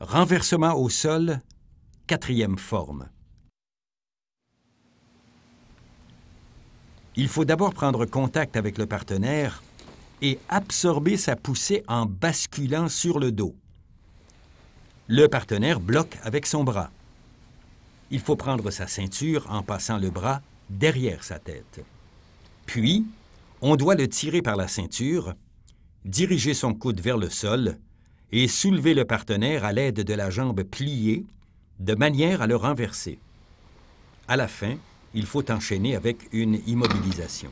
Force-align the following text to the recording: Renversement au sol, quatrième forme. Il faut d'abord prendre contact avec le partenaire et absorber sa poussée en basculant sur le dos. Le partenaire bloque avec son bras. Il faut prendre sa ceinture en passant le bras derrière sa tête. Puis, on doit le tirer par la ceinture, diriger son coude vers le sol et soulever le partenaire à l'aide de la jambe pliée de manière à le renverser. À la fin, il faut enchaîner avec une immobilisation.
Renversement 0.00 0.76
au 0.76 0.88
sol, 0.88 1.40
quatrième 2.06 2.56
forme. 2.56 3.10
Il 7.16 7.28
faut 7.28 7.44
d'abord 7.44 7.74
prendre 7.74 8.06
contact 8.06 8.56
avec 8.56 8.78
le 8.78 8.86
partenaire 8.86 9.62
et 10.22 10.38
absorber 10.48 11.18
sa 11.18 11.36
poussée 11.36 11.84
en 11.86 12.06
basculant 12.06 12.88
sur 12.88 13.18
le 13.18 13.30
dos. 13.30 13.54
Le 15.06 15.26
partenaire 15.26 15.80
bloque 15.80 16.16
avec 16.22 16.46
son 16.46 16.64
bras. 16.64 16.90
Il 18.10 18.20
faut 18.20 18.36
prendre 18.36 18.70
sa 18.70 18.86
ceinture 18.86 19.46
en 19.50 19.62
passant 19.62 19.98
le 19.98 20.08
bras 20.08 20.40
derrière 20.70 21.22
sa 21.24 21.38
tête. 21.38 21.84
Puis, 22.64 23.04
on 23.60 23.76
doit 23.76 23.96
le 23.96 24.08
tirer 24.08 24.40
par 24.40 24.56
la 24.56 24.66
ceinture, 24.66 25.34
diriger 26.06 26.54
son 26.54 26.72
coude 26.72 27.02
vers 27.02 27.18
le 27.18 27.28
sol 27.28 27.76
et 28.32 28.48
soulever 28.48 28.94
le 28.94 29.04
partenaire 29.04 29.64
à 29.64 29.72
l'aide 29.72 30.02
de 30.02 30.14
la 30.14 30.30
jambe 30.30 30.62
pliée 30.62 31.24
de 31.78 31.94
manière 31.94 32.42
à 32.42 32.46
le 32.46 32.56
renverser. 32.56 33.18
À 34.28 34.36
la 34.36 34.48
fin, 34.48 34.76
il 35.14 35.26
faut 35.26 35.50
enchaîner 35.50 35.96
avec 35.96 36.28
une 36.32 36.60
immobilisation. 36.66 37.50